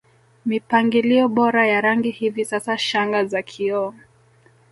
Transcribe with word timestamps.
mipangilio 0.45 1.23
bora 1.35 1.67
ya 1.67 1.81
rangi 1.81 2.11
Hivi 2.11 2.45
sasa 2.45 2.77
shanga 2.77 3.25
za 3.25 3.41
kioo 3.41 3.93